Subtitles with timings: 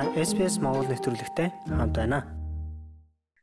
[0.00, 2.24] Та SPS Монгол нэвтрүүлэгтэй хамт байна.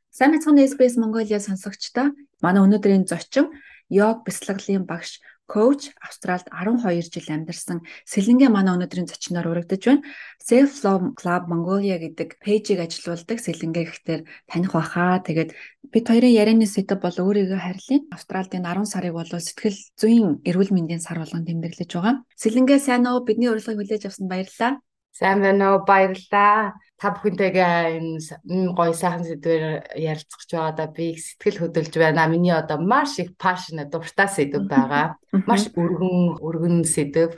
[0.10, 3.54] Сайн мэцхан SBS Mongolia сонсогчдоо манай өнөөдрийн зочин
[3.94, 10.02] йог бяцлаглалын багш коуч Австралид 12 жил амьдарсан Сэлэнгэ манай өнөөдрийн зочноор урагдж байна.
[10.42, 14.20] Self Love Club Mongolia гэдэг пэйжийг ажилуулдаг Сэлэнгэ гэхдээ
[14.50, 15.22] таних баха.
[15.22, 15.54] Тэгээд
[15.94, 21.06] бид хоёрын ярианы сэдв бол өөрийгөө харьлын Австралидын 10 сарыг бол сэтгэл зүйн эрүүл мэндийн
[21.06, 22.26] сар болгон тэмдэглэж байгаа.
[22.34, 23.22] Сэлэнгэ сайн уу?
[23.22, 24.82] Бидний урилгыг хүлээж авсанд баярлалаа.
[25.18, 25.82] Сайн байна уу?
[25.82, 26.78] Баярлалаа.
[27.02, 32.30] Та бүхэнтэйгээ энэ гоё сайхан сэдвээр ярилцах гэж байгаадаа би их сэтгэл хөдлөж байна.
[32.30, 35.18] Миний одоо маш их пашн дуртай сэдв байгаа.
[35.50, 37.34] Маш өргөн өргөн сэдв.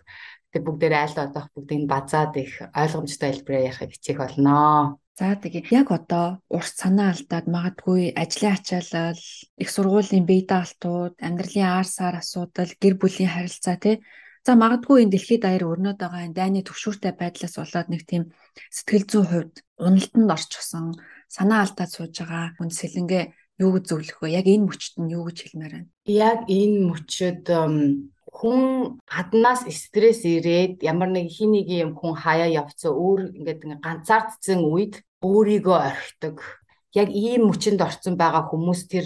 [0.52, 5.00] Тэг бүгдээр айл одоох бүгдийг базаад их ойлгомжтой хэлбэрээр ярихыг хичээх болно.
[5.16, 9.24] За тэгээ яг одоо урт санаа алдаад магадгүй ажлын ачаалал,
[9.62, 13.96] их сургуулийн бие даалтууд, амьдралын аар саар асуудал, гэр бүлийн харилцаа тий
[14.46, 18.24] За магадгүй энэ дэлхийд даяар өрнөд байгаа энэ дайны төвшүүртэй байдлаас болоод нэг тийм
[18.72, 20.86] сэтгэл зүйн хувьд уналтанд орчихсон
[21.28, 23.24] санаа алдаад сууж байгаа хүн сэлэнгээ
[23.60, 24.40] юу гэж зөвлөх вэ?
[24.40, 25.92] Яг энэ мөчт нь юу гэж хэлмээр байна?
[26.08, 27.44] Яг энэ мөчөд
[28.32, 28.62] хүн
[29.04, 35.04] гаднаас стресс ирээд ямар нэг хин нэг юм хүн хаяа явцсан өөр ингээд ганцаардсан үед
[35.20, 36.38] өөрийгөө орхидог.
[36.96, 39.06] Яг ийм мөчөнд орсон байгаа хүмүүс тэр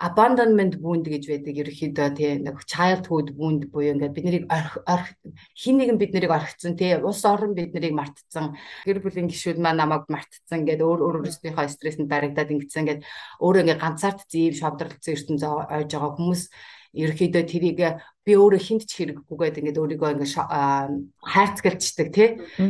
[0.00, 5.12] abandonment wound гэж байдаг ерөөхдөө тий нэг childhood wound буюу ингээд бид нарыг орх
[5.52, 8.56] хин нэгэн бид нарыг орхицсан тий ус орон бид нарыг мартцсан.
[8.88, 13.00] Гэр бүлийн гишүүд маань намайг мартцсан ингээд өөр өөр өөрсдийнхөө стрессэнд баригдаад ингэсэн ингээд
[13.44, 16.42] өөрөө ингээд ганцаард зэв шавдралцсан ертөнцөө ойж байгаа хүмүүс
[16.92, 17.80] ерөөхдөө тэрийг
[18.22, 20.34] би өөрөө хинт ч хэрэггүйгээд ингээд өөрийгөө ингээд
[21.24, 22.28] хайрцагчдаг тий.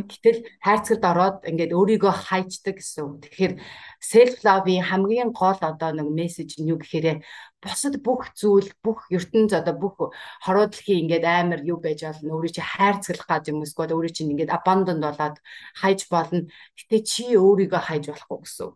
[0.09, 3.19] Гэтэл хайрцагт ороод ингээд өөрийгөө хайчдаг гэсэн.
[3.21, 3.53] Тэгэхээр
[3.99, 7.21] self love-ийн хамгийн гол одоо нэг мессеж нь юу гэхээр
[7.61, 12.55] бусад бүх зүйл бүх ертөнц одоо бүх хороо дэлхийн ингээд амар юу байж болно өөрийг
[12.57, 15.37] чи хайрцаглах гэж юм эсвэл өөрийг чи ингээд abandoned болоод
[15.77, 16.49] хайж болно.
[16.79, 18.71] Гэтэ чи өөрийгөө хайж болохгүй гэсэн.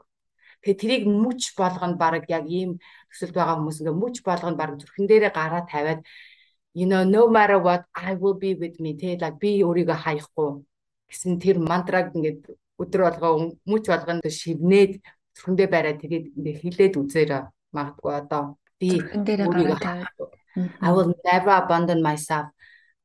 [0.62, 2.82] Тэгээ тэрийг мүч болгоно баг яг ийм
[3.18, 6.00] төсөлд байгаа хүмүүс ингээ мүч болгоно баг зүрхэн дээрээ гараа тавиад
[6.78, 10.50] you know no matter what I will be with me тэ like би өөрийгөө хаяхгүй
[11.10, 13.34] гэсэн тэр мантраг ингээд өдөр болгоо
[13.66, 15.02] мүч болгоно шивнээд
[15.36, 17.32] зүрхэндээ бариад тэгээд ингээ хилээд үзээр
[17.74, 18.44] магадгүй одоо.
[18.80, 20.28] Би өөрийгөө хаяхгүй
[20.82, 22.48] I will never abandon myself.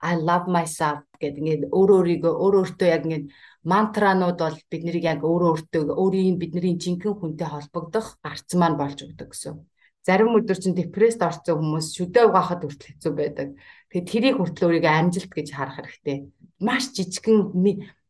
[0.00, 3.26] I love myself гэдэг ингээд өөр өөрийгөө өөр өөртөө яг ингээд
[3.72, 8.98] мантранууд бол бид нарыг яг өөрөө өөртөө өөрийн бидний жинхэнэ хүнтэй холбогдох гарц маань болж
[9.06, 9.56] өгдөг гэсэн.
[10.02, 13.48] Зарим өдөр чинь депресд орсон хүмүүс шүдээ угаахад хүртэл хэцүү байдаг.
[13.90, 16.18] Тэгээд тэрийг хүртэл өөрийгөө амжилт гэж харах хэрэгтэй.
[16.58, 17.38] Маш жижигхэн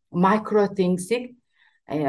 [0.09, 1.37] micro things-ийг
[1.93, 2.01] э,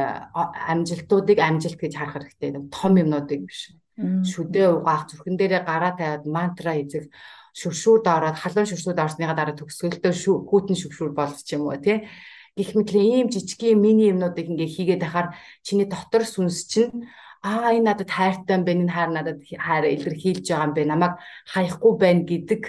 [0.71, 2.63] амжилтуудыг амжилт гэж харах хэрэгтэй.
[2.71, 3.75] Том юмнуудыг биш.
[3.99, 7.11] Шүдээ угаах зүрхэн дээрээ гараа тавиад мантра эзэх
[7.53, 10.13] шүршүүд ороод халуун шүршүүд орсныга дараа төгсгөлтөө
[10.49, 12.09] хүүтэн шүршүүд болчих юм уу тий
[12.57, 17.09] гэх мэтлэн ийм жижигхэн мини юмнуудыг ингээ хийгээд ахаар чиний дотор сүнс чинь
[17.43, 21.13] аа энэ надад хайртай юм байна энэ хайр надад хайр илэрхийлж байгаа юм байна намайг
[21.53, 22.61] хаяхгүй байна гэдэг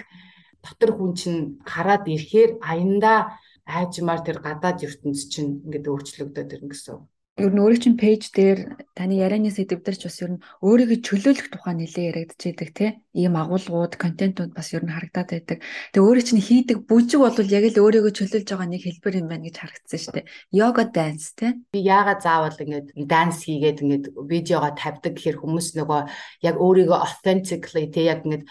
[0.65, 3.19] дотор хүн чинь хараад ирэхээр аяндаа
[3.65, 6.97] айжмаар тэр гадаад ертөнц чинь ингээд өөрчлөгдөд ирнэ гэсэн
[7.43, 8.59] ер нь өөрийн чинь пэйж дээр
[8.97, 13.95] таны ярианы сэдвээр ч бас ер нь өөрийгөө чөлөөлөх тухай нэлээд яригдчихэйдэг тий ийм агуулгууд
[13.95, 15.59] контентууд бас ер нь харагдаад байдаг.
[15.95, 19.47] Тэгээ өөрийн чинь хийдэг бүжиг бол яг л өөрийгөө чөлөөлж байгаа нэг хэлбэр юм байна
[19.47, 20.29] гэж харагдсан шүү дээ.
[20.51, 21.51] Йога данс тий.
[21.71, 26.01] Би яагаад заавал ингэж данс хийгээд ингэж видеого тавьдаг гэхээр хүмүүс нөгөө
[26.43, 28.43] яг өөрийгөө authentically тий яг ингэж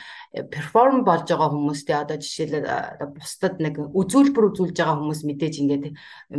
[0.49, 5.85] перформ болж байгаа хүмүүстэй одоо жишээлбэл бусдад нэг үзүүлбэр үзүүлж байгаа хүмүүс мэдээж ингээд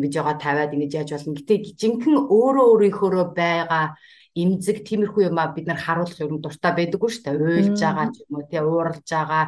[0.01, 1.37] видеого тавиад ингэж яаж болно.
[1.37, 3.85] Гэтэ жинхэнэ өөрөө өөрийнхөөрөө байгаа
[4.35, 7.39] имзэг тиймэрхүү юм а бид нар харуулах юм дуртай байдаггүй шүү дээ.
[7.39, 9.45] Уйлж байгаа ч юм уу тий ууралж байгаа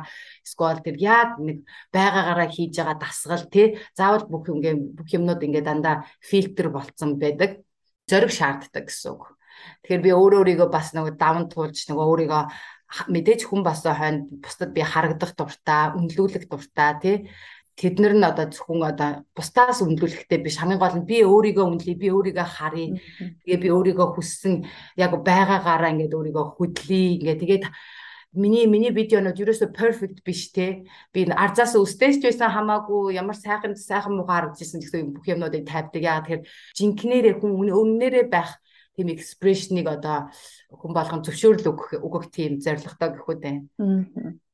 [0.48, 3.68] эсвэл тэр яг нэг байгаагаараа хийж байгаа дасгал тий
[4.00, 4.64] заавал бүх юм
[4.96, 7.60] бүх юмнууд ингээд дандаа фильтр болцсон байдаг.
[8.08, 9.36] Зориг шаарддаг гэсэн үг.
[9.84, 12.44] Тэгэхээр би өөрөө өөрийгөө бас нэг даван туулж нэг өөрийгөө
[13.12, 17.16] мэдээж хүн басаа хойно бусдад би харагдах дуртай, үнэлүүлэх дуртай тий
[17.78, 22.08] тэднэр нь одоо зөвхөн одоо бусдаас үнэлүүлэхтэй биш хамгийн гол нь би өөрийгөө үнэлье би
[22.10, 22.98] өөрийгөө харъя
[23.46, 24.66] тэгээ би өөрийгөө хүссэн
[24.98, 27.66] яг байгаагаараа ингээд өөрийгөө хөдлөе ингээд тэгээд
[28.38, 30.86] миний миний видеонууд ерөөсөө perfect биш те.
[31.14, 36.22] Би арзаас өстэйч байсан хамаагүй ямар сайхан сайхан муухай харагдажсэн гэсэн бүх юмнуудыг тавьдаг яа
[36.22, 36.44] тэгэхээр
[36.78, 38.60] жинкнэрээ хүн өмнөрөө байх
[38.98, 40.34] тийм экспрешнийг одоо
[40.74, 43.62] хүн болгон зөвшөөрөл өгөх өгөх тийм зорилготой гэхүүд байна.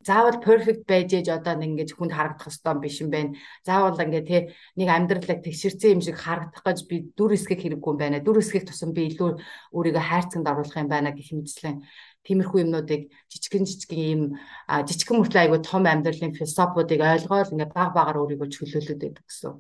[0.03, 3.39] Заавал perfect байж ээж одоо нэг ингэж хүнд харагдах ёстой биш юм байна.
[3.63, 4.41] Заавал ингээ тий
[4.75, 8.19] нэг амьдралыг тэгшэрсэн юм шиг харагдах гэж би дүр эсгэх хэрэггүй юм байна.
[8.19, 9.39] Дүр эсгэх тусам би илүү
[9.71, 11.87] өөрийгөө хайрцагт оруулах юм байна гэх мэтлэн
[12.27, 13.01] тиймэрхүү юмнуудыг
[13.31, 14.21] жижигэн жижигэн ийм
[14.67, 19.55] жижигэн мөртлөө айгу том амьдралын философиудыг ойлгоод ингээ баг багаар өөрийгөө чөлөөлөд байдаг гэсэн.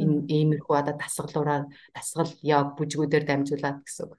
[0.00, 1.64] Энэ иймэрхүү одоо дасгалуураар
[1.94, 4.12] дасгал яг бүжгүүдээр дамжуулаад гэсэн үг.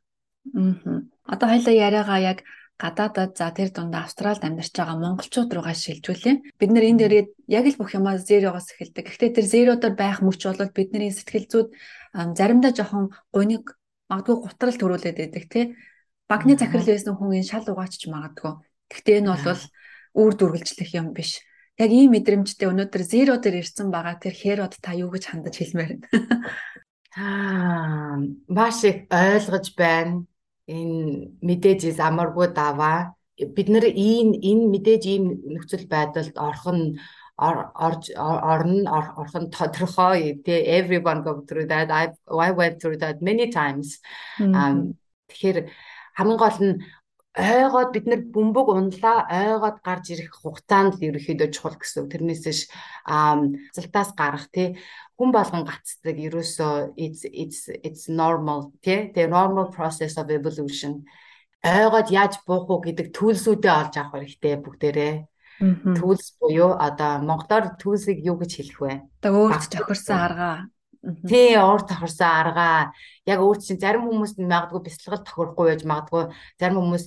[0.55, 1.01] Аа.
[1.33, 2.39] Одоо хоёлаа яриагаа яг
[2.77, 6.59] гадаадад за тэр дундаа Австралид амьдарч байгаа монголчууд руугаа шилжүүлээ.
[6.59, 9.05] Бид нэр энэ дээрээ яг л бүх юмаа зероогоос эхэлдэг.
[9.07, 11.69] Гэхдээ тэр зеродор байх мөч бол бидний сэтгэл зүйд
[12.35, 13.79] заримдаа жоохон гуниг
[14.11, 15.65] магадгүй гутрал төрүүлээд байдаг тий.
[16.27, 18.53] Багны захирал байсан хүн энэ шал угаачч магадгүй.
[18.91, 19.63] Гэхдээ энэ бол
[20.19, 21.39] үр дүргэлжлэх юм биш.
[21.75, 24.15] Яг ийм мэдрэмжтэй өнөөдөр зеро дээр ирсэн байгаа.
[24.15, 26.07] Тэр херод та юу гэж хандаж хэлмээр байна.
[27.19, 28.15] Аа,
[28.47, 30.23] маш их ойлгож байна.
[30.67, 33.15] Энэ мэдээж амаргүй даваа.
[33.35, 36.95] Бид нар ийм энэ мэдээж ийм нөхцөл байдалд орох нь
[37.35, 38.87] орж орно
[39.19, 40.39] орох нь тодорхой.
[40.45, 41.91] Тий everyone go through that.
[41.91, 43.99] I I went through that many times.
[45.27, 45.57] Тэгэхээр
[46.15, 46.79] хамгийн гол нь
[47.35, 52.07] ойгоод бид нар бөмбөг унлаа ойгоод гарч ирэх хугацаанд л ерөөхдөө чухал гэсэн.
[52.07, 52.71] Тэрнээс ш
[53.75, 54.79] залтаас гарах тий
[55.19, 61.03] хүн болгон гацдаг ерөөсөө it's it's it's normal тий the normal process of evolution.
[61.59, 65.15] Ойгоод яаж буух уу гэдэг төлсүүдээ олж авах хэрэгтэй бүгдээрээ.
[65.99, 68.93] Төлс буюу одоо монголоор төлсийг юу гэж хэлэх вэ?
[69.19, 70.55] Одоо өөрт тохирсон аргаа
[71.27, 72.93] Тий, уур тохирсон аргаа.
[73.29, 76.23] Яг өөр чинь зарим хүмүүст магадгүй бяцлагал тохирохгүй байж магадгүй.
[76.57, 77.05] Зарим хүмүүс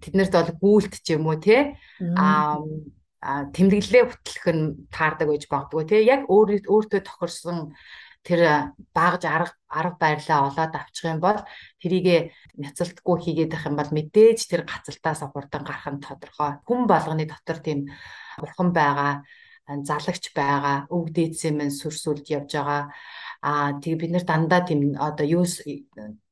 [0.00, 1.76] тэднэрт бол гүйлт ч юм уу тий
[2.16, 7.76] а тэмдэглэлээ хөтлөх нь таардаг байж магадгүй тий яг өөр өөртөө тохирсон
[8.24, 11.40] тэр багж арга арга байрлаа олоод авчих юм бол
[11.80, 16.60] тэрийг няцалтгүй хийгээд байх юм бол мэдээж тэр гацалтаас хурдан гарах нь тодорхой.
[16.64, 17.92] Хүн болгоны дотор тийм
[18.40, 19.24] бурхан байгаа
[19.88, 22.82] залагч байгаа өг дээдсээ мэн сүрсүүлд явж байгаа
[23.42, 25.44] аа тэг бид нар дандаа тийм одоо юу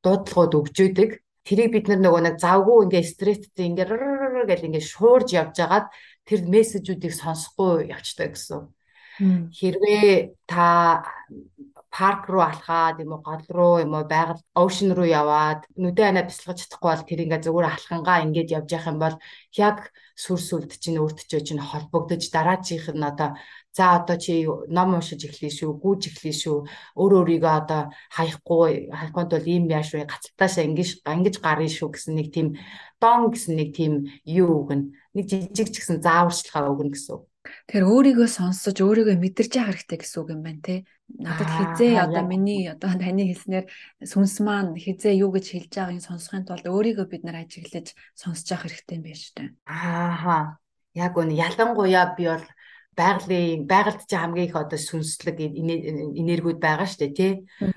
[0.05, 1.11] дуудлагууд өгж өгдөг
[1.49, 3.89] тэрийг бид нар нөгөө нэг завгүй ингээ стресстэй ингээ
[4.49, 5.87] гэл ингээ шуурж явж агаад
[6.29, 8.69] тэр мессежүүдийг сонсохгүй явцдаг гэсэн.
[9.57, 11.03] Хэрвээ та
[11.97, 16.25] парк руу алхаад юм уу гол руу юм уу байгаль оушен руу яваад нүдэ анаа
[16.29, 19.17] бяцлагаж чадахгүй бол тэр ингээ зүгээр алхангаа ингээд явж явах юм бол
[19.67, 19.79] яг
[20.23, 23.31] сүр сүлд чинь өөртөө чинь холбогдож дараачих нь одоо
[23.77, 24.33] за одоо чи
[24.77, 26.57] ном уншиж эхлэе шүү гүйж эхлэе шүү
[27.01, 27.83] өөр өөрийгөө одоо
[28.17, 32.49] хаяхгүй хаяхад бол ийм яаш вэ гацалтаашаа ингэж ингэж гарна шүү гэсэн нэг тийм
[33.03, 33.93] дон гэсэн нэг тийм
[34.27, 37.17] юу өгнө нэг жижиг ч гэсэн зааварчилгаа өгнө гэсэн
[37.69, 40.77] Тэгэхээр өөрийгөө сонсож өөрийгөө мэдэрч яах хэрэгтэй гэсэн үг юм байна те.
[41.09, 43.67] Надад хизээ одоо миний одоо таны хэлснээр
[44.05, 48.69] сүнс маань хизээ юу гэж хэлж байгааг сонсохын тулд өөрийгөө бид нар ажиглаж сонсож явах
[48.69, 49.49] хэрэгтэй юм байна шүү дээ.
[49.67, 50.61] Аа.
[50.97, 52.45] Яг үнэ ялангуяа би бол
[52.99, 57.33] байгалийн байгальд чи хамгийн их одоо сүнслэг энергиуд байгаа шүү дээ тий.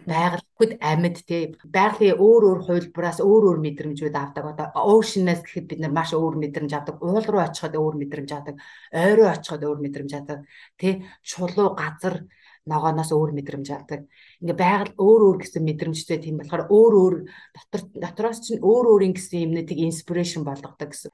[0.09, 1.43] Байгальд амьд тий.
[1.77, 4.45] Байгалийн өөр өөр хувилбараас өөр өөр мэдрэмжүүд авдаг.
[4.49, 6.95] Одоо ocean-аас гэхэд бид нар маш өөр мэдрэмж авдаг.
[7.05, 8.55] Уул руу очиход өөр мэдрэмж авдаг.
[8.89, 10.39] Ой руу очиход өөр мэдрэмж авдаг.
[10.79, 11.05] Тий.
[11.21, 12.25] Чулуу газар
[12.69, 14.05] ногооноос өөр мэдрэмж авдаг.
[14.37, 17.15] Ингээ байгаль өөр өөр гэсэн мэдрэмжтэй тийм болохоор өөр өөр
[17.57, 21.09] дотор дотроос чинь өөр өөрийн гэсэн юмнуудыг инспирэшн болгодог гэсэн.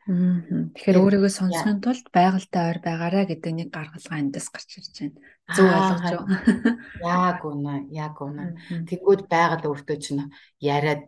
[0.75, 5.15] Тэгэхээр өөрийгөө сонсохын тулд байгальтай ойр байгаарай гэдэг нэг гаргалгаа эндээс гарч ирж байна.
[5.55, 6.35] Зөв ойлгож байна.
[6.99, 8.45] Яг үнэ, яг үнэ.
[8.83, 10.27] Тэгвэл байгаль өөртөө чинь
[10.59, 11.07] яриад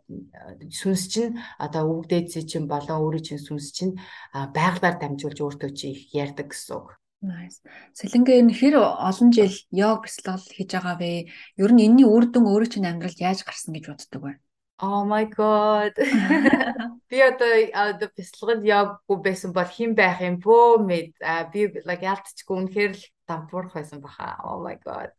[0.72, 4.00] сүнс чинь одоо өвгдээдсээ чинь болон өөрийн чинь сүнс чинь
[4.32, 6.99] байгалаар дамжуулж өөртөө чи их ярьдаг гэсэн үг.
[7.20, 7.60] Nice.
[8.00, 11.28] Сэлэнгээ энэ хэр олон жил йог бяцлал хийж байгаа вэ?
[11.60, 14.34] Ер нь энэний үр дүн өөрөө чинь амьдралд яаж гарсан гэж боддог вэ?
[14.80, 15.92] Oh my god.
[17.12, 21.12] Би одоо бяцлагд явгүй байсан бол хэн байх юм бөө мэд.
[21.52, 24.40] Би like ялтчгүй үнэхээр л дампуурах байсан баха.
[24.48, 25.12] Oh my god.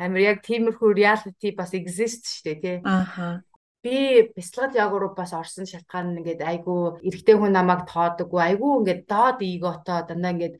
[0.00, 2.76] Амар яг тиймэрхүү reality бас exist шүү дээ тий.
[2.88, 3.44] Ааха
[3.82, 3.96] би
[4.36, 9.38] бяцлагд яг бас орсон шалтгаан нь ингээд айгүй эрэгтэй хүн намайг тоодоггүй айгүй ингээд доод
[9.42, 10.56] эготой дандаа ингээд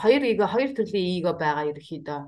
[0.00, 2.20] хоёр эго хоёр төрлийн эго байгаа ерөөхдөө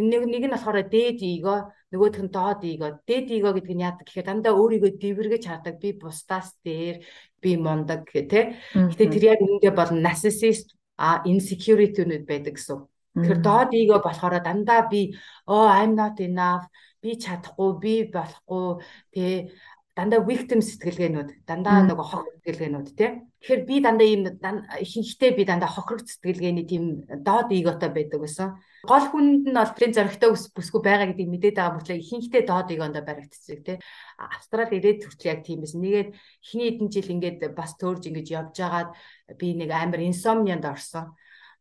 [0.00, 4.06] нэг нэг нь болохоор дээд эго нөгөөх нь доод эго дээд эго гэдэг нь яадаг
[4.08, 7.04] гэхээр дандаа өөрийгөө дэвэргэж хардаг би бусдаас дээр
[7.42, 8.40] би мундаг гэх тэ.
[8.72, 12.80] Гэтээ тэр яг үүндээ бол narcissist а insecurity-нүүд байдаг гэсэн.
[13.20, 15.12] Тэгэхээр доод эго болохоор дандаа би
[15.44, 16.64] oh I'm not enough
[17.02, 18.66] би чадахгүй би болохгүй
[19.12, 19.50] тий
[19.92, 23.10] дандаа victim сэтгэлгээнүүд дандаа нөгөө хохирог сэтгэлгээнүүд тий
[23.44, 24.22] тэгэхээр би дандаа ийм
[24.80, 28.56] ихэнхдээ би дандаа хохирог сэтгэлгээний тийм доод эготой байдаг гэсэн.
[28.88, 32.96] Гол хүнд нь бол тэрийн зоригтой бүсгүй байгаа гэдгийг мэдээд байгаа мөртлөө ихэнхдээ доод эгонд
[33.04, 33.76] баригдчихдаг тий
[34.16, 35.80] австрал ирээд хүртэл яг тийм байсан.
[35.84, 38.90] Нэгээд ихний хэдэн жил ингээд бас төөрж ингэж явж байгаад
[39.36, 41.12] би нэг амар инсомнианд орсон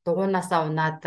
[0.06, 1.02] дугуунаасаа унаад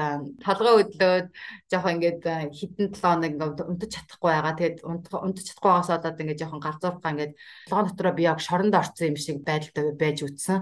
[0.44, 1.26] толгой өдлөөд
[1.70, 2.22] жоох ингээд
[2.54, 4.54] хитэн 7 хоног ингээд унтаж чадахгүй байгаа.
[4.54, 7.32] Тэгээд унтаж чадахгүй байгаас болоод ингээд жоохон галзуурхаа ингээд
[7.66, 10.58] толгой дотроо би яг шоронд орсон юм шиг байдалтай байж үтсэн.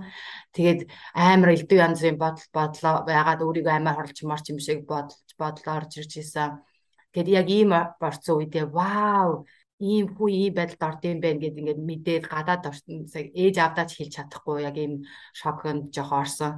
[0.57, 0.81] Тэгээд
[1.13, 5.93] амар элдв янзын бодол бодлоо байгаад өөрийгөө амар хорлж марч юм шиг бодолж бодлоо орж
[6.01, 6.65] ирж ийсэн.
[7.13, 9.45] Гэт яг ийм борцсон үедээ вау
[9.83, 14.13] ийм хүү ийм байдалд орд юм байна гэд ингээд мэдээд гадаад орсон ээж авдаач хэлж
[14.17, 15.05] чадахгүй яг ийм
[15.41, 16.53] шоконд жоох орсон.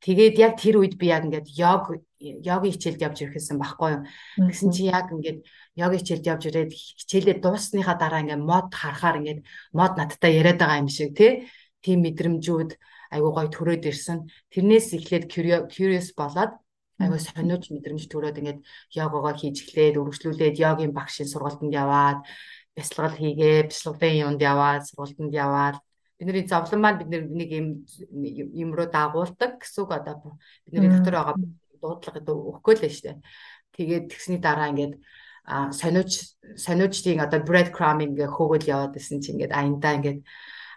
[0.00, 4.02] Тэгээд яг тэр үед би яг ингээд йог йогийн хичээлд явж ирэхсэн байхгүй юу.
[4.48, 5.44] Тэгсэн чи яг ингээд
[5.76, 9.40] йогийн хичээлд явж ирээд хичээлээ дуусныхаа дараа ингээд мод харахаар ингээд
[9.76, 11.48] мод надтай яриад байгаа юм шиг тий.
[11.84, 12.70] Тим мэдрэмжүүд
[13.12, 14.28] айгуу гой төрөөд ирсэн.
[14.52, 16.52] Тэрнээс эхлээд curious болоод
[17.00, 18.60] айгуу сониуч мэдрэмж төрөөд ингээд
[18.96, 22.20] йогогоо хийж эхлээд үргэлжлүүлээд йогийн багшийн сургалтанд яваад
[22.76, 25.76] бясалгал хийгээ, бясалгалын юунд яваад, сургалтанд яваад
[26.20, 27.66] бидний зовлон маань бид нэг юм
[28.52, 30.36] юм руу дагуулдаг гэсэн үг одоо.
[30.68, 31.36] Бидний дотор байгаа
[31.80, 33.18] дуудлага өгөхгүй л шүү дээ.
[33.72, 35.00] Тэгээд тэгсний дараа ингээд
[35.48, 40.20] а сониуч сониучдын одоо bread crumbing хөөгөл яваад исэн чинь ингээд аяндаа ингээд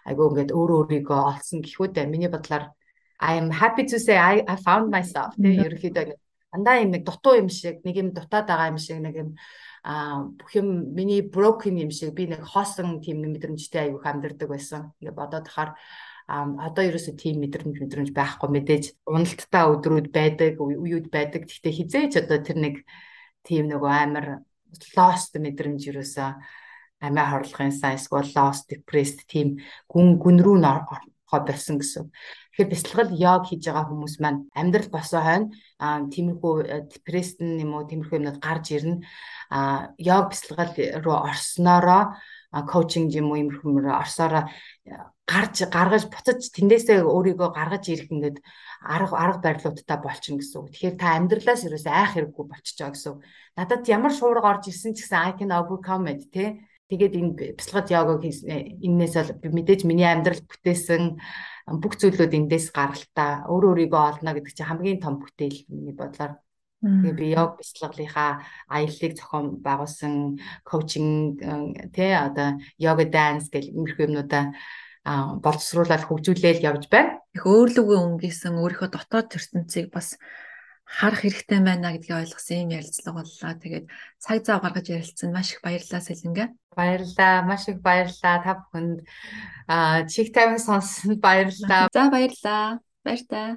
[0.08, 2.72] айгуу ингээд өөрөө өөрийгөө олсон гэхүүдээ миний бодлоор
[3.20, 5.36] I am happy to say I I found myself.
[5.36, 6.16] Тийм ерөөхдөө
[6.56, 9.28] андаа юм нэг дутуу юм шиг нэг юм дутаад байгаа юм шиг нэг юм
[9.84, 14.96] а бүх юм миний broken юм шиг би нэг хоосон тийм мэдрэмжтэй аюух амьдэрдэг байсан.
[14.96, 15.76] Ингээ бодоод тахаар
[16.26, 22.40] одоо ерөөсө тийм мэдрэмж мэдрэмж байхгүй мэдээж уналттай өдрүүд байдаг үеуд байдаг гэхдээ хизээч одоо
[22.40, 22.74] тэр нэг
[23.44, 24.26] тийм нөгөө амар
[24.96, 26.24] lost мэдрэмж ерөөсө
[27.04, 32.08] амиа хорлохын сан эсвэл lost depressed тийм гүн гүн рүү нохоо болсон гэсэн.
[32.54, 35.50] Тэгэхээр бяцлагал йог хийж байгаа хүмүүс маань амьдрал босоо хойно
[36.14, 36.54] тиймэрхүү
[36.86, 39.02] депресд юм уу тиймэрхүү юмнууд гарч ирнэ.
[39.50, 40.70] А йог бяцлагал
[41.02, 42.14] руу орсноороо
[42.54, 44.46] коучинг юм уу иймэрхүү орсоороо
[45.26, 48.38] гарч гаргаж буцаж тэндээсээ өөрийгөө гаргаж ирэх ингээд
[48.86, 50.70] арга арга барилуудтай болчихно гэсэн үг.
[50.70, 53.20] Тэгэхээр та амьдралаас ерөөсөө айх хэрэггүй болчихж байгаа гэсэн үг.
[53.58, 56.62] Надад ямар шуурга орж ирсэн ч гэсэн I can overcome it тий.
[56.92, 61.16] Тэгээд энэ бяцлагад йогог энээс бол мэдээж миний амьдрал бүтээсэн
[61.64, 66.36] бүх зүйлүүд эндээс гаралтаа өөр өөрийгөө олно гэдэг чинь хамгийн том бүтээл миний бодлоор.
[66.84, 70.36] Тэгээ би йог бяцлаглынхаа аяллыг зохион байгуулсан
[70.68, 71.40] коучинг
[71.96, 74.52] тий одоо йога данс гэх иймэрхүү юмнуудаа
[75.40, 77.24] боловсруулаад хөгжүүлээл явж байна.
[77.32, 80.20] Их өөрлөгөө өнгөсөн өөрийнхөө дотоод ертөнцийг бас
[80.84, 83.52] харах хэрэгтэй байна гэдгийг ойлгосон юм ярилцлага боллоо.
[83.56, 83.84] Тэгээд
[84.20, 86.44] цаг зав гаргаж ярилцсан маш их баярлалаа Сэлэнгэ.
[86.76, 87.34] Баярлалаа.
[87.48, 88.98] Маш их баярлалаа та бүхэнд.
[89.66, 91.88] Аа чих тайван сонссонд баярлалаа.
[91.92, 92.80] За баярлалаа.
[93.04, 93.48] Баяр таа.